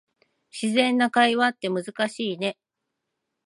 [0.49, 2.57] 自然な会話って難しいね